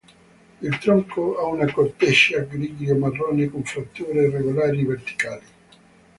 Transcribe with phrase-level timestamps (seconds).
[0.63, 5.45] Il tronco ha una corteccia grigio-marrone con fratture irregolari verticali.